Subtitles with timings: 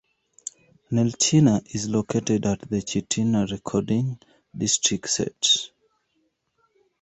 [0.91, 4.17] Nelchina is located at the Chitina Recording
[4.57, 5.69] Districet.